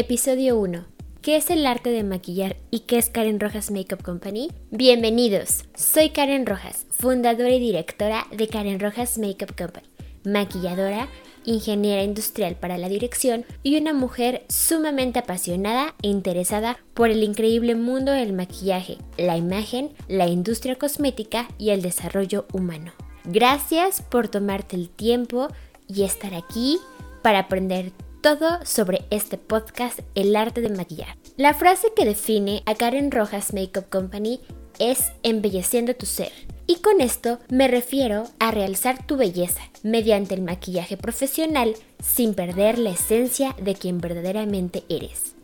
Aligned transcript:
Episodio 0.00 0.58
1. 0.58 0.86
¿Qué 1.20 1.36
es 1.36 1.50
el 1.50 1.66
arte 1.66 1.90
de 1.90 2.04
maquillar 2.04 2.56
y 2.70 2.80
qué 2.80 2.96
es 2.96 3.10
Karen 3.10 3.38
Rojas 3.38 3.70
Makeup 3.70 4.02
Company? 4.02 4.50
Bienvenidos, 4.70 5.66
soy 5.74 6.08
Karen 6.08 6.46
Rojas, 6.46 6.86
fundadora 6.90 7.50
y 7.50 7.60
directora 7.60 8.26
de 8.32 8.48
Karen 8.48 8.80
Rojas 8.80 9.18
Makeup 9.18 9.54
Company, 9.54 9.86
maquilladora, 10.24 11.06
ingeniera 11.44 12.02
industrial 12.02 12.56
para 12.56 12.78
la 12.78 12.88
dirección 12.88 13.44
y 13.62 13.78
una 13.78 13.92
mujer 13.92 14.46
sumamente 14.48 15.18
apasionada 15.18 15.94
e 16.00 16.08
interesada 16.08 16.78
por 16.94 17.10
el 17.10 17.22
increíble 17.22 17.74
mundo 17.74 18.10
del 18.10 18.32
maquillaje, 18.32 18.96
la 19.18 19.36
imagen, 19.36 19.90
la 20.08 20.28
industria 20.28 20.76
cosmética 20.76 21.46
y 21.58 21.70
el 21.70 21.82
desarrollo 21.82 22.46
humano. 22.54 22.92
Gracias 23.24 24.00
por 24.00 24.28
tomarte 24.28 24.76
el 24.76 24.88
tiempo 24.88 25.48
y 25.88 26.04
estar 26.04 26.32
aquí 26.32 26.78
para 27.22 27.40
aprender 27.40 27.92
todo 28.20 28.58
sobre 28.64 29.04
este 29.10 29.38
podcast 29.38 30.00
El 30.14 30.36
arte 30.36 30.60
de 30.60 30.68
maquillar. 30.68 31.16
La 31.36 31.54
frase 31.54 31.88
que 31.96 32.04
define 32.04 32.62
a 32.66 32.74
Karen 32.74 33.10
Rojas 33.10 33.54
Makeup 33.54 33.88
Company 33.88 34.40
es 34.78 35.12
embelleciendo 35.22 35.94
tu 35.94 36.06
ser. 36.06 36.32
Y 36.66 36.76
con 36.76 37.00
esto 37.00 37.38
me 37.48 37.66
refiero 37.66 38.24
a 38.38 38.50
realzar 38.50 39.06
tu 39.06 39.16
belleza 39.16 39.60
mediante 39.82 40.34
el 40.34 40.42
maquillaje 40.42 40.96
profesional 40.96 41.74
sin 42.02 42.34
perder 42.34 42.78
la 42.78 42.90
esencia 42.90 43.56
de 43.60 43.74
quien 43.74 43.98
verdaderamente 43.98 44.84
eres. 44.88 45.34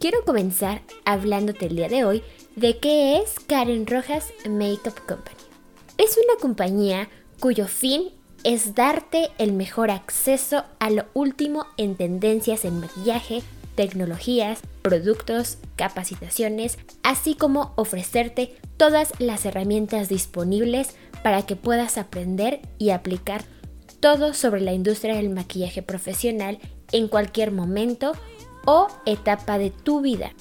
Quiero 0.00 0.24
comenzar 0.24 0.82
hablándote 1.04 1.66
el 1.66 1.76
día 1.76 1.88
de 1.88 2.04
hoy 2.04 2.22
de 2.56 2.78
qué 2.78 3.18
es 3.18 3.38
Karen 3.46 3.86
Rojas 3.86 4.32
Makeup 4.48 4.98
Company. 5.06 5.36
Es 5.98 6.18
una 6.18 6.38
compañía 6.40 7.08
cuyo 7.38 7.68
fin 7.68 8.10
es 8.44 8.74
darte 8.74 9.30
el 9.38 9.52
mejor 9.52 9.90
acceso 9.90 10.64
a 10.78 10.90
lo 10.90 11.06
último 11.14 11.66
en 11.78 11.96
tendencias 11.96 12.64
en 12.66 12.78
maquillaje, 12.78 13.42
tecnologías, 13.74 14.60
productos, 14.82 15.58
capacitaciones, 15.76 16.78
así 17.02 17.34
como 17.34 17.72
ofrecerte 17.76 18.54
todas 18.76 19.12
las 19.18 19.46
herramientas 19.46 20.08
disponibles 20.08 20.94
para 21.22 21.42
que 21.42 21.56
puedas 21.56 21.96
aprender 21.96 22.60
y 22.78 22.90
aplicar 22.90 23.44
todo 23.98 24.34
sobre 24.34 24.60
la 24.60 24.74
industria 24.74 25.16
del 25.16 25.30
maquillaje 25.30 25.82
profesional 25.82 26.58
en 26.92 27.08
cualquier 27.08 27.50
momento 27.50 28.12
o 28.66 28.88
etapa 29.06 29.56
de 29.56 29.70
tu 29.70 30.02
vida. 30.02 30.32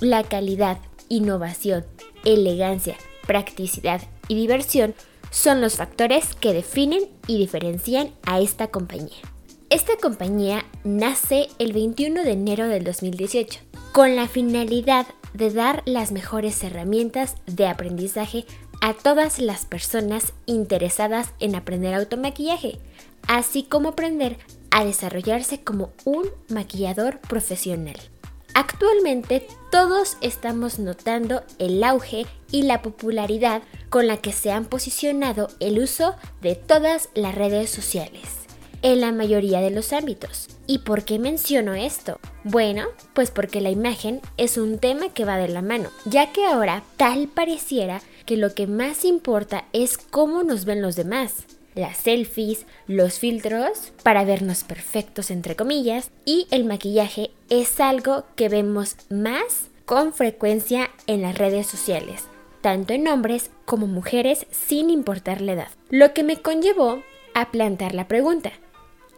La 0.00 0.24
calidad, 0.24 0.78
innovación, 1.08 1.86
elegancia, 2.24 2.96
practicidad 3.26 4.02
y 4.26 4.34
diversión 4.34 4.94
son 5.34 5.60
los 5.60 5.74
factores 5.74 6.36
que 6.36 6.52
definen 6.52 7.08
y 7.26 7.38
diferencian 7.38 8.12
a 8.22 8.38
esta 8.38 8.68
compañía. 8.68 9.16
Esta 9.68 9.96
compañía 10.00 10.64
nace 10.84 11.48
el 11.58 11.72
21 11.72 12.22
de 12.22 12.30
enero 12.30 12.68
del 12.68 12.84
2018 12.84 13.58
con 13.90 14.14
la 14.14 14.28
finalidad 14.28 15.06
de 15.32 15.50
dar 15.50 15.82
las 15.86 16.12
mejores 16.12 16.62
herramientas 16.62 17.34
de 17.46 17.66
aprendizaje 17.66 18.46
a 18.80 18.94
todas 18.94 19.40
las 19.40 19.66
personas 19.66 20.32
interesadas 20.46 21.32
en 21.40 21.56
aprender 21.56 21.94
automaquillaje, 21.94 22.78
así 23.26 23.64
como 23.64 23.90
aprender 23.90 24.38
a 24.70 24.84
desarrollarse 24.84 25.64
como 25.64 25.90
un 26.04 26.28
maquillador 26.48 27.18
profesional. 27.18 27.96
Actualmente 28.54 29.46
todos 29.72 30.16
estamos 30.20 30.78
notando 30.78 31.42
el 31.58 31.82
auge 31.82 32.24
y 32.52 32.62
la 32.62 32.82
popularidad 32.82 33.62
con 33.90 34.06
la 34.06 34.18
que 34.18 34.32
se 34.32 34.52
han 34.52 34.64
posicionado 34.64 35.48
el 35.58 35.80
uso 35.80 36.14
de 36.40 36.54
todas 36.54 37.08
las 37.14 37.34
redes 37.34 37.70
sociales 37.70 38.22
en 38.82 39.00
la 39.00 39.10
mayoría 39.10 39.60
de 39.60 39.70
los 39.70 39.92
ámbitos. 39.92 40.48
¿Y 40.68 40.78
por 40.78 41.04
qué 41.04 41.18
menciono 41.18 41.74
esto? 41.74 42.20
Bueno, 42.44 42.86
pues 43.12 43.32
porque 43.32 43.60
la 43.60 43.70
imagen 43.70 44.20
es 44.36 44.56
un 44.56 44.78
tema 44.78 45.08
que 45.08 45.24
va 45.24 45.36
de 45.36 45.48
la 45.48 45.62
mano, 45.62 45.90
ya 46.04 46.32
que 46.32 46.44
ahora 46.44 46.84
tal 46.96 47.26
pareciera 47.26 48.02
que 48.24 48.36
lo 48.36 48.54
que 48.54 48.68
más 48.68 49.04
importa 49.04 49.64
es 49.72 49.98
cómo 49.98 50.44
nos 50.44 50.64
ven 50.64 50.80
los 50.80 50.94
demás 50.94 51.44
las 51.74 51.96
selfies, 51.96 52.66
los 52.86 53.18
filtros 53.18 53.92
para 54.02 54.24
vernos 54.24 54.62
perfectos 54.64 55.30
entre 55.30 55.56
comillas 55.56 56.10
y 56.24 56.46
el 56.50 56.64
maquillaje 56.64 57.30
es 57.50 57.80
algo 57.80 58.24
que 58.36 58.48
vemos 58.48 58.96
más 59.10 59.68
con 59.84 60.12
frecuencia 60.12 60.90
en 61.06 61.22
las 61.22 61.36
redes 61.36 61.66
sociales, 61.66 62.24
tanto 62.60 62.94
en 62.94 63.06
hombres 63.08 63.50
como 63.64 63.86
mujeres 63.86 64.46
sin 64.50 64.90
importar 64.90 65.40
la 65.40 65.52
edad. 65.52 65.68
Lo 65.90 66.14
que 66.14 66.22
me 66.22 66.40
conllevó 66.40 67.02
a 67.34 67.50
plantar 67.50 67.94
la 67.94 68.08
pregunta, 68.08 68.52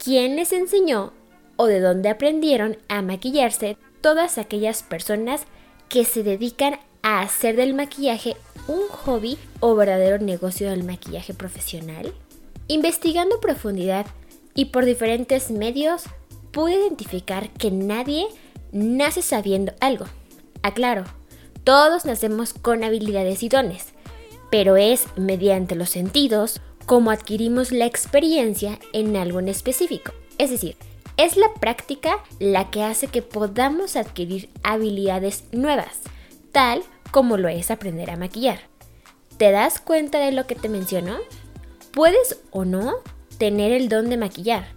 ¿quién 0.02 0.36
les 0.36 0.52
enseñó 0.52 1.12
o 1.56 1.66
de 1.66 1.80
dónde 1.80 2.08
aprendieron 2.08 2.76
a 2.88 3.02
maquillarse 3.02 3.76
todas 4.00 4.38
aquellas 4.38 4.82
personas 4.82 5.42
que 5.88 6.04
se 6.04 6.22
dedican 6.22 6.78
a 7.02 7.20
hacer 7.20 7.56
del 7.56 7.74
maquillaje 7.74 8.36
un 8.66 8.82
hobby 8.88 9.38
o 9.60 9.76
verdadero 9.76 10.18
negocio 10.18 10.68
del 10.70 10.82
maquillaje 10.82 11.32
profesional? 11.32 12.12
Investigando 12.68 13.40
profundidad 13.40 14.06
y 14.54 14.66
por 14.66 14.84
diferentes 14.84 15.52
medios, 15.52 16.04
pude 16.56 16.72
identificar 16.72 17.50
que 17.50 17.70
nadie 17.70 18.28
nace 18.72 19.20
sabiendo 19.20 19.74
algo. 19.78 20.06
Aclaro, 20.62 21.04
todos 21.64 22.06
nacemos 22.06 22.54
con 22.54 22.82
habilidades 22.82 23.42
y 23.42 23.50
dones, 23.50 23.88
pero 24.50 24.78
es 24.78 25.04
mediante 25.16 25.74
los 25.74 25.90
sentidos 25.90 26.62
como 26.86 27.10
adquirimos 27.10 27.72
la 27.72 27.84
experiencia 27.84 28.78
en 28.94 29.16
algo 29.16 29.38
en 29.38 29.48
específico. 29.48 30.12
Es 30.38 30.48
decir, 30.48 30.76
Es 31.18 31.36
la 31.36 31.52
práctica 31.54 32.22
la 32.38 32.70
que 32.70 32.82
hace 32.82 33.08
que 33.08 33.22
podamos 33.22 33.96
adquirir 33.96 34.50
habilidades 34.62 35.44
nuevas, 35.52 36.00
tal 36.52 36.82
como 37.10 37.38
lo 37.38 37.48
es 37.48 37.70
aprender 37.70 38.10
a 38.10 38.18
maquillar. 38.18 38.60
¿Te 39.38 39.50
das 39.50 39.78
cuenta 39.78 40.18
de 40.18 40.32
lo 40.32 40.46
que 40.46 40.54
te 40.54 40.68
menciono? 40.68 41.16
Puedes 41.92 42.38
o 42.50 42.66
no 42.66 42.96
tener 43.38 43.72
el 43.72 43.88
don 43.88 44.10
de 44.10 44.18
maquillar, 44.18 44.75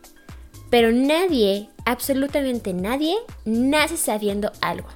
pero 0.69 0.91
nadie, 0.91 1.69
absolutamente 1.85 2.73
nadie, 2.73 3.15
nace 3.45 3.97
sabiendo 3.97 4.51
algo. 4.61 4.87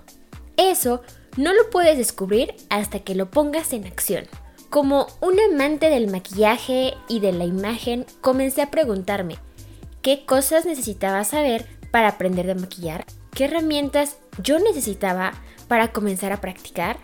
Eso 0.58 1.02
no 1.36 1.54
lo 1.54 1.70
puedes 1.70 1.98
descubrir 1.98 2.54
hasta 2.70 3.00
que 3.00 3.16
lo 3.16 3.32
pongas 3.32 3.74
en 3.74 3.86
acción. 3.86 4.26
Como 4.70 5.08
un 5.22 5.40
amante 5.40 5.90
del 5.90 6.08
maquillaje 6.08 6.94
y 7.08 7.20
de 7.20 7.32
la 7.32 7.46
imagen, 7.46 8.06
comencé 8.22 8.62
a 8.62 8.72
preguntarme 8.72 9.38
qué 10.02 10.26
cosas 10.26 10.66
necesitaba 10.66 11.24
saber 11.24 11.68
para 11.92 12.10
aprender 12.10 12.50
a 12.50 12.56
maquillar, 12.56 13.06
qué 13.34 13.46
herramientas 13.46 14.18
yo 14.42 14.60
necesitaba 14.60 15.34
para 15.68 15.92
comenzar 15.92 16.32
a 16.32 16.42
practicar, 16.42 16.98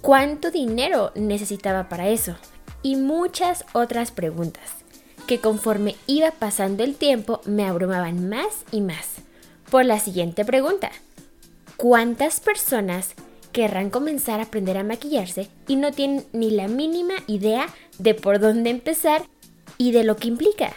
cuánto 0.00 0.50
dinero 0.50 1.12
necesitaba 1.14 1.88
para 1.88 2.08
eso 2.08 2.36
y 2.82 2.96
muchas 2.96 3.64
otras 3.72 4.10
preguntas 4.12 4.78
que 5.28 5.38
conforme 5.40 5.94
iba 6.06 6.30
pasando 6.30 6.82
el 6.82 6.94
tiempo 6.96 7.42
me 7.44 7.66
abrumaban 7.66 8.28
más 8.30 8.64
y 8.72 8.80
más. 8.80 9.16
Por 9.70 9.84
la 9.84 10.00
siguiente 10.00 10.46
pregunta, 10.46 10.90
¿cuántas 11.76 12.40
personas 12.40 13.12
querrán 13.52 13.90
comenzar 13.90 14.40
a 14.40 14.44
aprender 14.44 14.78
a 14.78 14.84
maquillarse 14.84 15.48
y 15.68 15.76
no 15.76 15.92
tienen 15.92 16.24
ni 16.32 16.50
la 16.50 16.66
mínima 16.66 17.12
idea 17.26 17.68
de 17.98 18.14
por 18.14 18.40
dónde 18.40 18.70
empezar 18.70 19.22
y 19.76 19.92
de 19.92 20.02
lo 20.02 20.16
que 20.16 20.28
implica? 20.28 20.72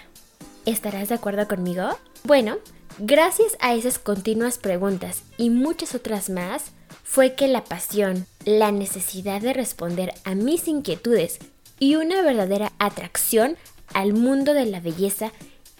¿Estarás 0.65 1.07
de 1.09 1.15
acuerdo 1.15 1.47
conmigo? 1.47 1.97
Bueno, 2.25 2.57
gracias 2.99 3.55
a 3.61 3.73
esas 3.73 3.99
continuas 3.99 4.57
preguntas 4.57 5.23
y 5.37 5.49
muchas 5.49 5.95
otras 5.95 6.29
más, 6.29 6.73
fue 7.05 7.35
que 7.35 7.47
la 7.47 7.63
pasión, 7.63 8.25
la 8.43 8.73
necesidad 8.73 9.41
de 9.41 9.53
responder 9.53 10.13
a 10.25 10.35
mis 10.35 10.67
inquietudes 10.67 11.39
y 11.79 11.95
una 11.95 12.21
verdadera 12.21 12.73
atracción 12.79 13.57
al 13.93 14.13
mundo 14.13 14.53
de 14.53 14.65
la 14.65 14.79
belleza 14.79 15.31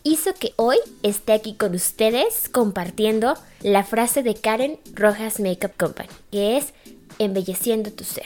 hizo 0.04 0.34
que 0.34 0.54
hoy 0.56 0.78
esté 1.04 1.34
aquí 1.34 1.54
con 1.54 1.76
ustedes 1.76 2.50
compartiendo 2.50 3.36
la 3.62 3.84
frase 3.84 4.24
de 4.24 4.36
Karen 4.36 4.80
Rojas 4.94 5.40
Makeup 5.40 5.76
Company, 5.78 6.10
que 6.32 6.58
es 6.58 6.74
embelleciendo 7.20 7.92
tu 7.92 8.04
ser. 8.04 8.26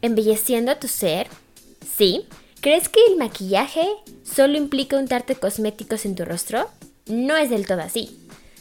Embelleciendo 0.00 0.76
tu 0.76 0.88
ser, 0.88 1.28
sí. 1.96 2.26
¿Crees 2.60 2.88
que 2.88 3.00
el 3.08 3.16
maquillaje 3.16 3.88
solo 4.22 4.56
implica 4.56 4.96
untarte 4.96 5.34
cosméticos 5.34 6.04
en 6.04 6.14
tu 6.14 6.24
rostro? 6.24 6.68
No 7.06 7.36
es 7.36 7.50
del 7.50 7.66
todo 7.66 7.80
así. 7.80 8.18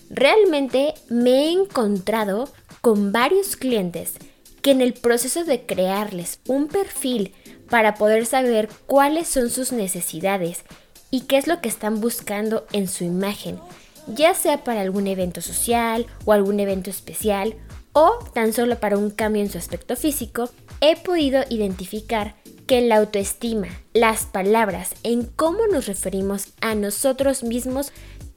Realmente 0.10 0.94
me 1.10 1.46
he 1.46 1.52
encontrado 1.52 2.50
con 2.82 3.12
varios 3.12 3.56
clientes 3.56 4.14
que 4.62 4.72
en 4.72 4.82
el 4.82 4.94
proceso 4.94 5.44
de 5.44 5.66
crearles 5.66 6.40
un 6.48 6.68
perfil 6.68 7.34
para 7.72 7.96
poder 7.96 8.26
saber 8.26 8.70
cuáles 8.86 9.30
son 9.30 9.50
sus 9.50 9.72
necesidades 9.72 10.66
y 11.10 11.22
qué 11.22 11.38
es 11.38 11.48
lo 11.48 11.62
que 11.62 11.70
están 11.70 12.02
buscando 12.02 12.68
en 12.74 12.90
su 12.90 13.06
imagen, 13.06 13.60
ya 14.08 14.36
sea 14.36 14.64
para 14.64 14.82
algún 14.82 15.08
evento 15.08 15.42
social 15.42 16.06
o 16.26 16.34
algún 16.34 16.60
evento 16.60 16.90
especial 16.90 17.56
o 17.94 18.20
tan 18.34 18.52
solo 18.52 18.80
para 18.80 18.98
un 18.98 19.10
cambio 19.10 19.42
en 19.42 19.50
su 19.50 19.58
aspecto 19.58 19.96
físico, 19.96 20.50
he 20.82 20.98
podido 20.98 21.44
identificar 21.50 22.36
que 22.68 22.82
la 22.82 22.98
autoestima, 22.98 23.68
las 23.94 24.26
palabras 24.26 24.92
en 25.04 25.24
cómo 25.24 25.66
nos 25.68 25.88
referimos 25.88 26.50
a 26.60 26.76
nosotros 26.76 27.42
mismos 27.44 27.94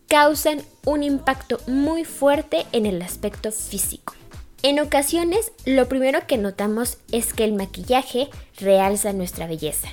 causan 0.06 0.62
un 0.86 1.02
impacto 1.02 1.58
muy 1.66 2.04
fuerte 2.04 2.66
en 2.70 2.86
el 2.86 3.02
aspecto 3.02 3.50
físico. 3.50 4.14
En 4.64 4.80
ocasiones, 4.80 5.52
lo 5.66 5.90
primero 5.90 6.26
que 6.26 6.38
notamos 6.38 6.96
es 7.12 7.34
que 7.34 7.44
el 7.44 7.52
maquillaje 7.52 8.30
realza 8.58 9.12
nuestra 9.12 9.46
belleza. 9.46 9.88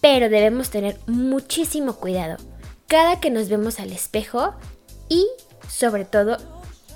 Pero 0.00 0.28
debemos 0.28 0.70
tener 0.70 0.98
muchísimo 1.06 1.94
cuidado 1.94 2.38
cada 2.88 3.20
que 3.20 3.30
nos 3.30 3.48
vemos 3.48 3.78
al 3.78 3.92
espejo 3.92 4.52
y, 5.08 5.24
sobre 5.68 6.04
todo, 6.04 6.38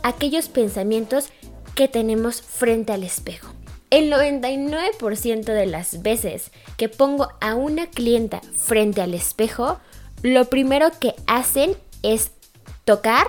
aquellos 0.03 0.49
pensamientos 0.49 1.29
que 1.77 1.87
tenemos 1.87 2.43
frente 2.43 2.93
al 2.93 3.05
espejo. 3.05 3.47
El 3.91 4.13
99% 4.13 5.45
de 5.45 5.67
las 5.67 6.03
veces 6.03 6.51
que 6.77 6.89
pongo 6.89 7.29
a 7.41 7.55
una 7.55 7.87
clienta 7.87 8.41
frente 8.57 9.03
al 9.03 9.15
espejo, 9.15 9.79
lo 10.25 10.47
primero 10.47 10.91
que 10.99 11.15
hacen 11.29 11.77
es 12.03 12.33
tocar 12.85 13.29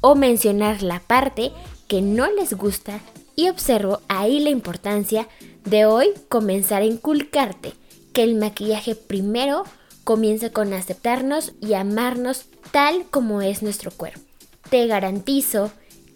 o 0.00 0.14
mencionar 0.14 0.82
la 0.82 1.00
parte 1.00 1.52
que 1.88 2.02
no 2.02 2.30
les 2.30 2.54
gusta 2.54 3.00
y 3.34 3.48
observo 3.48 4.00
ahí 4.08 4.40
la 4.40 4.50
importancia 4.50 5.28
de 5.64 5.86
hoy 5.86 6.08
comenzar 6.28 6.82
a 6.82 6.86
inculcarte 6.86 7.72
que 8.12 8.22
el 8.22 8.36
maquillaje 8.36 8.94
primero 8.94 9.64
comienza 10.04 10.50
con 10.50 10.72
aceptarnos 10.72 11.52
y 11.60 11.74
amarnos 11.74 12.46
tal 12.70 13.04
como 13.10 13.42
es 13.42 13.62
nuestro 13.62 13.90
cuerpo. 13.90 14.20
Te 14.70 14.86
garantizo 14.86 15.70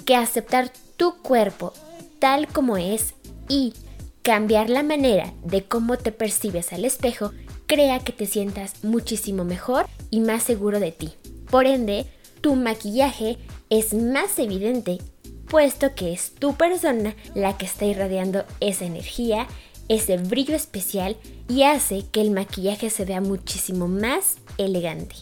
que 0.05 0.17
aceptar 0.17 0.73
tu 0.97 1.17
cuerpo 1.19 1.73
tal 2.19 2.49
como 2.49 2.77
es 2.77 3.15
y 3.49 3.75
cambiar 4.23 4.71
la 4.71 4.83
manera 4.83 5.33
de 5.45 5.65
cómo 5.65 5.99
te 5.99 6.13
percibes 6.13 6.73
al 6.73 6.85
espejo 6.85 7.33
crea 7.67 8.01
que 8.01 8.13
te 8.13 8.27
sientas 8.27 8.83
muchísimo 8.83 9.45
mejor 9.45 9.87
y 10.11 10.21
más 10.21 10.43
seguro 10.43 10.81
de 10.81 10.93
ti. 10.93 11.11
Por 11.51 11.67
ende, 11.67 12.07
tu 12.41 12.57
maquillaje 12.57 13.39
es 13.69 13.95
más 13.95 14.39
evidente 14.39 14.99
puesto 15.51 15.95
que 15.97 16.13
es 16.13 16.33
tu 16.37 16.55
persona 16.55 17.15
la 17.35 17.59
que 17.59 17.67
está 17.67 17.85
irradiando 17.85 18.45
esa 18.61 18.85
energía, 18.85 19.49
ese 19.89 20.17
brillo 20.17 20.55
especial 20.55 21.17
y 21.49 21.65
hace 21.65 22.05
que 22.11 22.21
el 22.21 22.31
maquillaje 22.31 22.89
se 22.89 23.05
vea 23.05 23.21
muchísimo 23.21 23.89
más 23.89 24.39
elegante. 24.59 25.17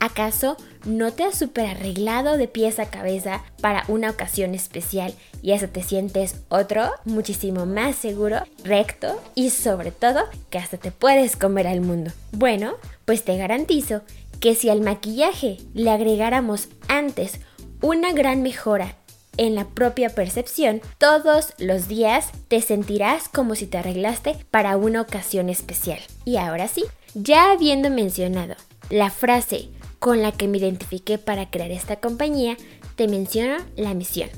¿Acaso 0.00 0.56
no 0.86 1.12
te 1.12 1.24
has 1.24 1.38
super 1.38 1.66
arreglado 1.66 2.38
de 2.38 2.48
pies 2.48 2.78
a 2.78 2.86
cabeza 2.86 3.44
para 3.60 3.84
una 3.88 4.10
ocasión 4.10 4.54
especial 4.54 5.14
y 5.42 5.52
eso 5.52 5.68
te 5.68 5.82
sientes 5.82 6.36
otro, 6.48 6.90
muchísimo 7.04 7.66
más 7.66 7.96
seguro, 7.96 8.38
recto 8.64 9.20
y 9.34 9.50
sobre 9.50 9.92
todo 9.92 10.22
que 10.48 10.58
hasta 10.58 10.78
te 10.78 10.92
puedes 10.92 11.36
comer 11.36 11.66
al 11.66 11.82
mundo? 11.82 12.10
Bueno, 12.32 12.74
pues 13.04 13.22
te 13.22 13.36
garantizo 13.36 14.00
que 14.40 14.54
si 14.54 14.70
al 14.70 14.80
maquillaje 14.80 15.58
le 15.74 15.90
agregáramos 15.90 16.68
antes 16.88 17.40
una 17.80 18.12
gran 18.12 18.42
mejora 18.42 18.96
en 19.36 19.54
la 19.54 19.66
propia 19.66 20.10
percepción, 20.10 20.80
todos 20.98 21.54
los 21.58 21.88
días 21.88 22.30
te 22.48 22.60
sentirás 22.60 23.28
como 23.28 23.54
si 23.54 23.66
te 23.66 23.78
arreglaste 23.78 24.36
para 24.50 24.76
una 24.76 25.00
ocasión 25.00 25.48
especial. 25.48 26.00
Y 26.24 26.36
ahora 26.36 26.68
sí, 26.68 26.84
ya 27.14 27.52
habiendo 27.52 27.90
mencionado 27.90 28.54
la 28.90 29.10
frase 29.10 29.68
con 29.98 30.22
la 30.22 30.32
que 30.32 30.48
me 30.48 30.58
identifiqué 30.58 31.18
para 31.18 31.50
crear 31.50 31.70
esta 31.70 31.96
compañía, 31.96 32.56
te 32.96 33.08
menciono 33.08 33.56
la 33.76 33.94
misión, 33.94 34.28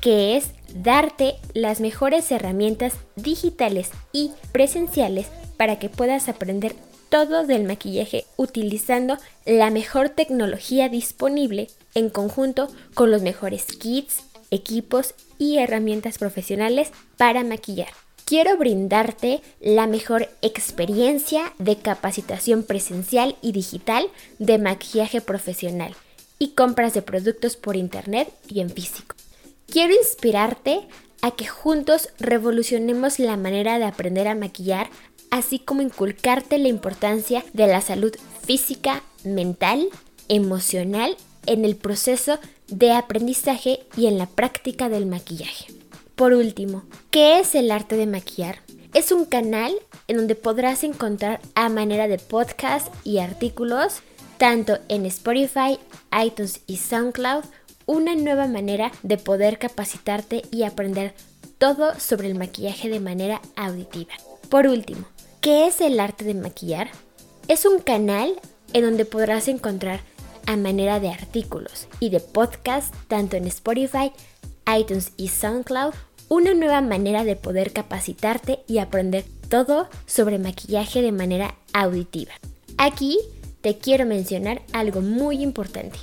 que 0.00 0.36
es 0.36 0.50
darte 0.74 1.36
las 1.54 1.80
mejores 1.80 2.30
herramientas 2.32 2.94
digitales 3.16 3.90
y 4.12 4.32
presenciales 4.52 5.28
para 5.56 5.78
que 5.78 5.88
puedas 5.88 6.28
aprender 6.28 6.74
todo 7.08 7.46
del 7.46 7.62
maquillaje 7.62 8.24
utilizando 8.36 9.18
la 9.46 9.70
mejor 9.70 10.08
tecnología 10.08 10.88
disponible 10.88 11.68
en 11.94 12.10
conjunto 12.10 12.68
con 12.94 13.12
los 13.12 13.22
mejores 13.22 13.66
kits, 13.66 14.24
equipos 14.54 15.14
y 15.38 15.58
herramientas 15.58 16.18
profesionales 16.18 16.90
para 17.16 17.44
maquillar. 17.44 17.88
Quiero 18.24 18.56
brindarte 18.56 19.42
la 19.60 19.86
mejor 19.86 20.30
experiencia 20.40 21.52
de 21.58 21.76
capacitación 21.76 22.62
presencial 22.62 23.36
y 23.42 23.52
digital 23.52 24.06
de 24.38 24.58
maquillaje 24.58 25.20
profesional 25.20 25.94
y 26.38 26.48
compras 26.50 26.94
de 26.94 27.02
productos 27.02 27.56
por 27.56 27.76
internet 27.76 28.32
y 28.48 28.60
en 28.60 28.70
físico. 28.70 29.14
Quiero 29.66 29.94
inspirarte 29.94 30.80
a 31.20 31.32
que 31.32 31.46
juntos 31.46 32.08
revolucionemos 32.18 33.18
la 33.18 33.36
manera 33.36 33.78
de 33.78 33.84
aprender 33.84 34.28
a 34.28 34.34
maquillar, 34.34 34.88
así 35.30 35.58
como 35.58 35.82
inculcarte 35.82 36.58
la 36.58 36.68
importancia 36.68 37.44
de 37.52 37.66
la 37.66 37.80
salud 37.80 38.14
física, 38.42 39.02
mental, 39.24 39.88
emocional 40.28 41.16
en 41.46 41.64
el 41.64 41.76
proceso 41.76 42.38
de 42.68 42.92
aprendizaje 42.92 43.80
y 43.96 44.06
en 44.06 44.18
la 44.18 44.26
práctica 44.26 44.88
del 44.88 45.06
maquillaje. 45.06 45.66
Por 46.16 46.32
último, 46.32 46.84
¿qué 47.10 47.40
es 47.40 47.54
el 47.54 47.70
arte 47.70 47.96
de 47.96 48.06
maquillar? 48.06 48.58
Es 48.94 49.10
un 49.10 49.24
canal 49.24 49.74
en 50.06 50.16
donde 50.18 50.36
podrás 50.36 50.84
encontrar 50.84 51.40
a 51.54 51.68
manera 51.68 52.06
de 52.06 52.18
podcast 52.18 52.94
y 53.02 53.18
artículos, 53.18 54.02
tanto 54.38 54.78
en 54.88 55.06
Spotify, 55.06 55.78
iTunes 56.24 56.60
y 56.66 56.76
SoundCloud, 56.76 57.44
una 57.86 58.14
nueva 58.14 58.46
manera 58.46 58.92
de 59.02 59.18
poder 59.18 59.58
capacitarte 59.58 60.42
y 60.50 60.62
aprender 60.62 61.14
todo 61.58 61.98
sobre 61.98 62.28
el 62.28 62.36
maquillaje 62.36 62.88
de 62.88 63.00
manera 63.00 63.40
auditiva. 63.56 64.12
Por 64.48 64.66
último, 64.66 65.06
¿qué 65.40 65.66
es 65.66 65.80
el 65.80 65.98
arte 65.98 66.24
de 66.24 66.34
maquillar? 66.34 66.90
Es 67.48 67.66
un 67.66 67.80
canal 67.80 68.34
en 68.72 68.84
donde 68.84 69.04
podrás 69.04 69.48
encontrar 69.48 70.00
a 70.46 70.56
manera 70.56 71.00
de 71.00 71.10
artículos 71.10 71.88
y 72.00 72.10
de 72.10 72.20
podcast 72.20 72.94
tanto 73.08 73.36
en 73.36 73.46
Spotify, 73.46 74.12
iTunes 74.78 75.12
y 75.16 75.28
SoundCloud, 75.28 75.94
una 76.28 76.54
nueva 76.54 76.80
manera 76.80 77.24
de 77.24 77.36
poder 77.36 77.72
capacitarte 77.72 78.60
y 78.66 78.78
aprender 78.78 79.24
todo 79.48 79.88
sobre 80.06 80.38
maquillaje 80.38 81.02
de 81.02 81.12
manera 81.12 81.54
auditiva. 81.72 82.32
Aquí 82.78 83.18
te 83.60 83.78
quiero 83.78 84.06
mencionar 84.06 84.62
algo 84.72 85.00
muy 85.00 85.42
importante. 85.42 85.98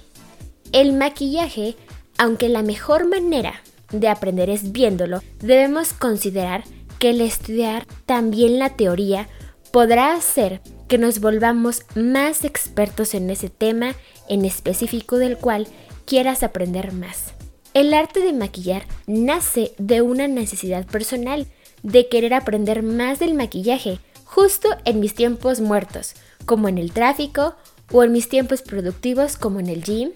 El 0.72 0.94
maquillaje, 0.94 1.76
aunque 2.18 2.50
la 2.50 2.64
mejor 2.64 3.08
manera 3.08 3.62
de 3.92 4.08
aprender 4.08 4.50
es 4.50 4.72
viéndolo, 4.72 5.22
debemos 5.42 5.94
considerar 5.94 6.64
que 6.98 7.10
el 7.10 7.22
estudiar 7.22 7.86
también 8.06 8.60
la 8.60 8.70
teoría 8.76 9.28
podrá 9.72 10.14
hacer 10.14 10.62
que 10.92 10.98
nos 10.98 11.22
volvamos 11.22 11.84
más 11.96 12.44
expertos 12.44 13.14
en 13.14 13.30
ese 13.30 13.48
tema 13.50 13.96
en 14.28 14.44
específico 14.44 15.20
del 15.20 15.38
cual 15.38 15.66
quieras 16.04 16.44
aprender 16.44 16.92
más. 16.92 17.32
El 17.74 17.94
arte 17.94 18.20
de 18.20 18.34
maquillar 18.34 18.84
nace 19.08 19.74
de 19.78 20.02
una 20.02 20.28
necesidad 20.28 20.86
personal 20.86 21.48
de 21.82 22.10
querer 22.10 22.34
aprender 22.34 22.84
más 22.84 23.20
del 23.20 23.36
maquillaje, 23.36 24.00
justo 24.26 24.68
en 24.84 25.00
mis 25.00 25.16
tiempos 25.16 25.62
muertos, 25.62 26.16
como 26.46 26.68
en 26.68 26.78
el 26.78 26.92
tráfico 26.92 27.56
o 27.94 28.04
en 28.04 28.12
mis 28.12 28.28
tiempos 28.28 28.62
productivos 28.62 29.38
como 29.38 29.62
en 29.62 29.70
el 29.70 29.86
gym, 29.86 30.12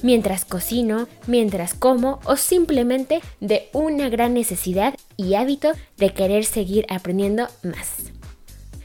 mientras 0.00 0.46
cocino, 0.46 1.06
mientras 1.26 1.74
como 1.74 2.20
o 2.24 2.36
simplemente 2.36 3.20
de 3.40 3.68
una 3.74 4.08
gran 4.08 4.32
necesidad 4.32 4.94
y 5.18 5.34
hábito 5.34 5.72
de 5.98 6.14
querer 6.14 6.46
seguir 6.46 6.86
aprendiendo 6.88 7.46
más. 7.62 8.14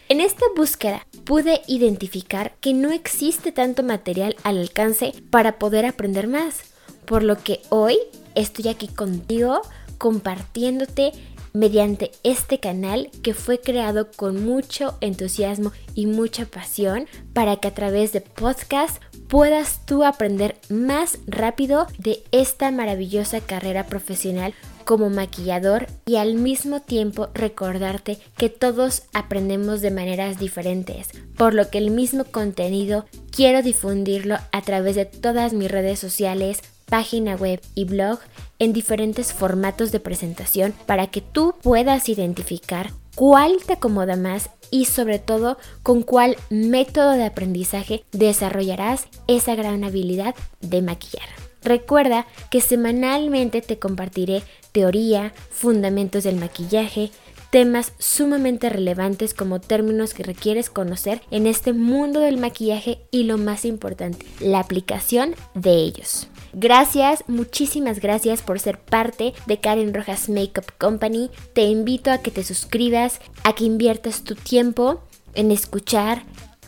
En 0.09 0.21
esta 0.21 0.43
búsqueda 0.55 1.05
pude 1.29 1.61
identificar 1.67 2.53
que 2.59 2.73
no 2.73 2.91
existe 2.91 3.51
tanto 3.51 3.83
material 3.83 4.35
al 4.41 4.57
alcance 4.57 5.13
para 5.29 5.59
poder 5.59 5.85
aprender 5.85 6.27
más. 6.27 6.61
Por 7.05 7.21
lo 7.21 7.37
que 7.37 7.61
hoy 7.69 7.99
estoy 8.33 8.67
aquí 8.67 8.87
contigo 8.87 9.61
compartiéndote 9.99 11.11
mediante 11.53 12.09
este 12.23 12.59
canal 12.59 13.11
que 13.21 13.35
fue 13.35 13.59
creado 13.61 14.09
con 14.09 14.43
mucho 14.43 14.97
entusiasmo 15.01 15.71
y 15.93 16.07
mucha 16.07 16.47
pasión 16.47 17.05
para 17.33 17.57
que 17.57 17.67
a 17.67 17.75
través 17.75 18.11
de 18.11 18.21
podcast 18.21 18.99
puedas 19.27 19.85
tú 19.85 20.03
aprender 20.03 20.57
más 20.69 21.19
rápido 21.27 21.85
de 21.99 22.23
esta 22.31 22.71
maravillosa 22.71 23.39
carrera 23.39 23.85
profesional 23.85 24.55
como 24.89 25.11
maquillador 25.11 25.85
y 26.07 26.15
al 26.15 26.33
mismo 26.33 26.79
tiempo 26.79 27.27
recordarte 27.35 28.17
que 28.37 28.49
todos 28.49 29.03
aprendemos 29.13 29.81
de 29.81 29.91
maneras 29.91 30.39
diferentes, 30.39 31.09
por 31.37 31.53
lo 31.53 31.69
que 31.69 31.77
el 31.77 31.91
mismo 31.91 32.23
contenido 32.23 33.05
quiero 33.29 33.61
difundirlo 33.61 34.37
a 34.51 34.61
través 34.63 34.95
de 34.95 35.05
todas 35.05 35.53
mis 35.53 35.69
redes 35.69 35.99
sociales, 35.99 36.61
página 36.87 37.35
web 37.35 37.61
y 37.75 37.85
blog 37.85 38.17
en 38.57 38.73
diferentes 38.73 39.31
formatos 39.31 39.91
de 39.91 39.99
presentación 39.99 40.73
para 40.87 41.05
que 41.05 41.21
tú 41.21 41.53
puedas 41.61 42.09
identificar 42.09 42.89
cuál 43.13 43.57
te 43.63 43.73
acomoda 43.73 44.15
más 44.15 44.49
y 44.71 44.85
sobre 44.85 45.19
todo 45.19 45.59
con 45.83 46.01
cuál 46.01 46.35
método 46.49 47.11
de 47.11 47.25
aprendizaje 47.25 48.05
desarrollarás 48.11 49.05
esa 49.27 49.53
gran 49.53 49.83
habilidad 49.83 50.33
de 50.61 50.81
maquillar. 50.81 51.48
Recuerda 51.63 52.25
que 52.49 52.61
semanalmente 52.61 53.61
te 53.61 53.79
compartiré 53.79 54.43
teoría, 54.71 55.33
fundamentos 55.49 56.23
del 56.23 56.35
maquillaje, 56.35 57.11
temas 57.49 57.93
sumamente 57.97 58.69
relevantes 58.69 59.33
como 59.33 59.59
términos 59.59 60.13
que 60.13 60.23
requieres 60.23 60.69
conocer 60.69 61.21
en 61.31 61.47
este 61.47 61.73
mundo 61.73 62.19
del 62.19 62.37
maquillaje 62.37 62.99
y 63.11 63.23
lo 63.23 63.37
más 63.37 63.65
importante, 63.65 64.25
la 64.39 64.59
aplicación 64.59 65.35
de 65.55 65.71
ellos. 65.71 66.27
Gracias, 66.53 67.23
muchísimas 67.27 67.99
gracias 67.99 68.41
por 68.41 68.59
ser 68.59 68.79
parte 68.79 69.33
de 69.45 69.59
Karen 69.59 69.93
Rojas 69.93 70.29
Makeup 70.29 70.65
Company. 70.77 71.29
Te 71.53 71.63
invito 71.63 72.11
a 72.11 72.19
que 72.19 72.31
te 72.31 72.43
suscribas, 72.43 73.19
a 73.43 73.53
que 73.53 73.65
inviertas 73.65 74.23
tu 74.23 74.35
tiempo 74.35 75.01
en 75.35 75.51
escuchar, 75.51 76.23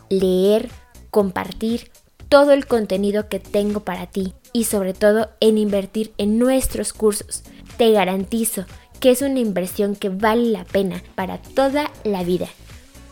leer, 0.10 0.70
compartir 1.10 1.92
todo 2.30 2.52
el 2.52 2.68
contenido 2.68 3.28
que 3.28 3.40
tengo 3.40 3.82
para 3.82 4.08
ti 4.08 4.34
y 4.54 4.66
sobre 4.66 4.94
todo 4.94 5.30
en 5.40 5.58
invertir 5.58 6.14
en 6.18 6.38
nuestros 6.38 6.94
cursos. 6.94 7.44
Te 7.78 7.92
garantizo 7.92 8.66
que 9.00 9.12
es 9.12 9.22
una 9.22 9.40
inversión 9.40 9.96
que 9.96 10.10
vale 10.10 10.46
la 10.52 10.64
pena 10.64 11.02
para 11.16 11.40
toda 11.40 11.92
la 12.04 12.24
vida, 12.24 12.48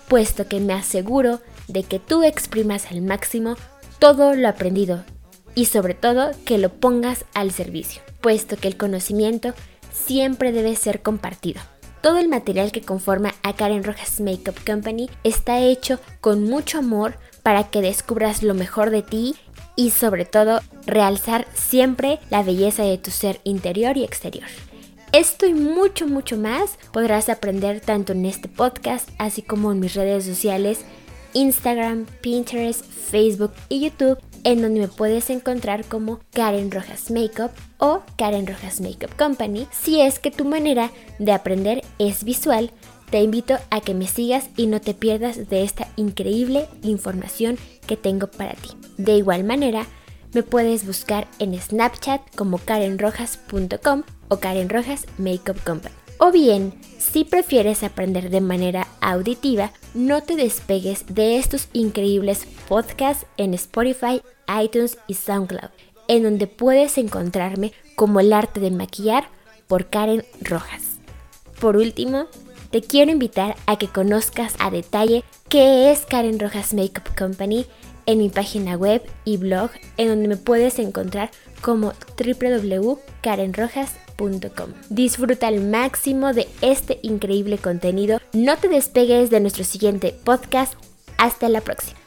puesto 0.07 0.47
que 0.47 0.59
me 0.59 0.73
aseguro 0.73 1.41
de 1.67 1.83
que 1.83 1.99
tú 1.99 2.23
exprimas 2.23 2.91
al 2.91 3.01
máximo 3.01 3.55
todo 3.99 4.35
lo 4.35 4.47
aprendido 4.47 5.03
y 5.55 5.65
sobre 5.65 5.93
todo 5.93 6.31
que 6.45 6.57
lo 6.57 6.69
pongas 6.69 7.25
al 7.33 7.51
servicio, 7.51 8.01
puesto 8.21 8.55
que 8.55 8.67
el 8.67 8.77
conocimiento 8.77 9.53
siempre 9.91 10.51
debe 10.51 10.75
ser 10.75 11.01
compartido. 11.01 11.61
Todo 12.01 12.17
el 12.17 12.29
material 12.29 12.71
que 12.71 12.81
conforma 12.81 13.33
a 13.43 13.53
Karen 13.53 13.83
Rojas 13.83 14.21
Makeup 14.21 14.55
Company 14.65 15.09
está 15.25 15.59
hecho 15.59 15.99
con 16.21 16.43
mucho 16.43 16.77
amor 16.77 17.17
para 17.43 17.65
que 17.69 17.81
descubras 17.81 18.41
lo 18.41 18.53
mejor 18.53 18.89
de 18.89 19.01
ti 19.01 19.35
y 19.79 19.91
sobre 19.91 20.25
todo 20.25 20.59
realzar 20.85 21.47
siempre 21.53 22.19
la 22.29 22.43
belleza 22.43 22.83
de 22.83 22.97
tu 22.97 23.11
ser 23.11 23.39
interior 23.45 23.95
y 23.95 24.03
exterior. 24.03 24.49
Esto 25.13 25.45
y 25.45 25.53
mucho, 25.53 26.05
mucho 26.05 26.35
más 26.35 26.77
podrás 26.91 27.29
aprender 27.29 27.79
tanto 27.79 28.11
en 28.11 28.25
este 28.25 28.49
podcast 28.49 29.07
así 29.19 29.41
como 29.41 29.71
en 29.71 29.79
mis 29.79 29.93
redes 29.93 30.25
sociales 30.25 30.81
Instagram, 31.33 32.07
Pinterest, 32.19 32.83
Facebook 32.83 33.53
y 33.69 33.79
YouTube 33.79 34.19
en 34.43 34.61
donde 34.61 34.81
me 34.81 34.87
puedes 34.89 35.29
encontrar 35.29 35.85
como 35.85 36.19
Karen 36.33 36.71
Rojas 36.71 37.09
Makeup 37.09 37.51
o 37.77 38.01
Karen 38.17 38.47
Rojas 38.47 38.81
Makeup 38.81 39.15
Company. 39.15 39.65
Si 39.71 40.01
es 40.01 40.19
que 40.19 40.29
tu 40.29 40.43
manera 40.43 40.91
de 41.19 41.31
aprender 41.31 41.83
es 41.99 42.25
visual, 42.25 42.71
te 43.11 43.21
invito 43.23 43.55
a 43.69 43.79
que 43.79 43.93
me 43.93 44.07
sigas 44.07 44.49
y 44.57 44.67
no 44.67 44.81
te 44.81 44.93
pierdas 44.93 45.47
de 45.49 45.63
esta 45.63 45.87
increíble 45.95 46.67
información 46.83 47.57
que 47.87 47.95
tengo 47.95 48.27
para 48.27 48.55
ti. 48.55 48.78
De 48.99 49.13
igual 49.13 49.45
manera, 49.45 49.85
me 50.33 50.43
puedes 50.43 50.85
buscar 50.85 51.25
en 51.39 51.57
Snapchat 51.57 52.19
como 52.35 52.57
karenrojas.com 52.57 54.03
o 54.27 54.37
Karen 54.37 54.67
Rojas 54.67 55.05
Makeup 55.17 55.63
Company. 55.63 55.95
O 56.17 56.33
bien, 56.33 56.73
si 56.97 57.23
prefieres 57.23 57.83
aprender 57.83 58.29
de 58.29 58.41
manera 58.41 58.89
auditiva, 58.99 59.71
no 59.93 60.21
te 60.21 60.35
despegues 60.35 61.05
de 61.07 61.37
estos 61.37 61.69
increíbles 61.71 62.45
podcasts 62.67 63.25
en 63.37 63.53
Spotify, 63.53 64.21
iTunes 64.61 64.97
y 65.07 65.13
SoundCloud, 65.13 65.69
en 66.09 66.23
donde 66.23 66.47
puedes 66.47 66.97
encontrarme 66.97 67.71
como 67.95 68.19
el 68.19 68.33
arte 68.33 68.59
de 68.59 68.69
maquillar 68.69 69.29
por 69.67 69.89
Karen 69.89 70.25
Rojas. 70.41 70.99
Por 71.61 71.77
último, 71.77 72.25
te 72.69 72.81
quiero 72.81 73.11
invitar 73.11 73.55
a 73.65 73.77
que 73.77 73.87
conozcas 73.87 74.55
a 74.59 74.69
detalle 74.69 75.23
qué 75.47 75.89
es 75.89 76.05
Karen 76.05 76.37
Rojas 76.37 76.73
Makeup 76.73 77.17
Company 77.17 77.65
en 78.09 78.17
mi 78.17 78.29
página 78.29 78.75
web 78.75 79.03
y 79.23 79.37
blog, 79.37 79.69
en 79.97 80.07
donde 80.07 80.27
me 80.27 80.37
puedes 80.37 80.79
encontrar 80.79 81.29
como 81.61 81.93
www.karenrojas.com 82.17 84.09
Disfruta 84.89 85.47
al 85.47 85.61
máximo 85.61 86.33
de 86.33 86.47
este 86.61 86.99
increíble 87.03 87.57
contenido. 87.57 88.19
No 88.33 88.57
te 88.57 88.67
despegues 88.67 89.29
de 89.29 89.39
nuestro 89.39 89.63
siguiente 89.63 90.13
podcast. 90.23 90.73
Hasta 91.17 91.47
la 91.49 91.61
próxima. 91.61 91.98